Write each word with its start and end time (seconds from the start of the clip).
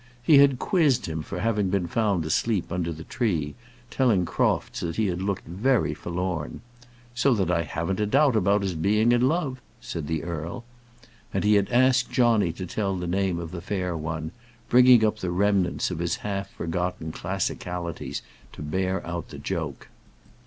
He 0.23 0.39
had 0.39 0.57
quizzed 0.57 1.05
him 1.05 1.21
for 1.21 1.39
having 1.41 1.69
been 1.69 1.85
found 1.85 2.25
asleep 2.25 2.71
under 2.71 2.91
the 2.91 3.03
tree, 3.03 3.53
telling 3.91 4.25
Crofts 4.25 4.79
that 4.79 4.95
he 4.95 5.05
had 5.05 5.21
looked 5.21 5.45
very 5.45 5.93
forlorn, 5.93 6.61
"So 7.13 7.35
that 7.35 7.51
I 7.51 7.61
haven't 7.61 7.99
a 7.99 8.07
doubt 8.07 8.35
about 8.35 8.63
his 8.63 8.73
being 8.73 9.11
in 9.11 9.27
love," 9.27 9.61
said 9.79 10.07
the 10.07 10.23
earl. 10.23 10.63
And 11.31 11.43
he 11.43 11.53
had 11.53 11.69
asked 11.69 12.09
Johnny 12.09 12.51
to 12.53 12.65
tell 12.65 12.95
the 12.95 13.05
name 13.05 13.37
of 13.37 13.51
the 13.51 13.61
fair 13.61 13.95
one, 13.95 14.31
bringing 14.69 15.05
up 15.05 15.19
the 15.19 15.29
remnants 15.29 15.91
of 15.91 15.99
his 15.99 16.15
half 16.25 16.49
forgotten 16.49 17.11
classicalities 17.11 18.23
to 18.53 18.63
bear 18.63 19.05
out 19.05 19.29
the 19.29 19.37
joke. 19.37 19.89